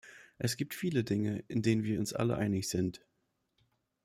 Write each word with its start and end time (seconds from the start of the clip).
Es 0.39 0.57
gibt 0.57 0.73
viele 0.73 1.03
Dinge, 1.03 1.43
in 1.47 1.61
den 1.61 1.83
wir 1.83 1.99
uns 1.99 2.11
alle 2.11 2.35
einig 2.35 2.67
sind. 2.69 3.05